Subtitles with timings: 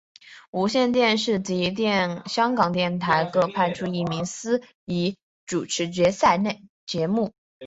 [0.49, 1.75] 无线电视及
[2.25, 6.39] 香港电台各派出一名司仪主持决赛
[6.87, 7.31] 节目。